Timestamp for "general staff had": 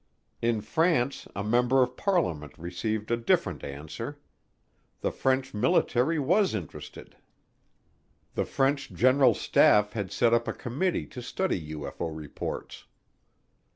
8.93-10.11